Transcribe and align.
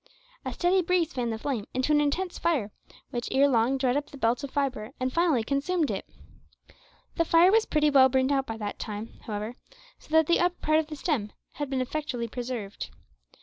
A 0.43 0.51
steady 0.51 0.81
breeze 0.81 1.13
fanned 1.13 1.31
the 1.31 1.37
flame 1.37 1.67
into 1.75 1.91
an 1.91 2.01
intense 2.01 2.39
fire, 2.39 2.71
which 3.11 3.27
ere 3.31 3.47
long 3.47 3.77
dried 3.77 3.95
up 3.95 4.07
the 4.07 4.17
belt 4.17 4.43
of 4.43 4.49
fibre 4.49 4.93
and 4.99 5.13
finally 5.13 5.43
consumed 5.43 5.91
it. 5.91 6.09
The 7.17 7.23
fire 7.23 7.51
was 7.51 7.67
pretty 7.67 7.91
well 7.91 8.09
burnt 8.09 8.31
out 8.31 8.47
by 8.47 8.57
that 8.57 8.79
time, 8.79 9.19
however, 9.27 9.53
so 9.99 10.09
that 10.13 10.25
the 10.25 10.39
upper 10.39 10.55
part 10.59 10.79
of 10.79 10.87
the 10.87 10.95
stem 10.95 11.31
had 11.51 11.69
been 11.69 11.81
effectually 11.81 12.27
preserved. 12.27 12.89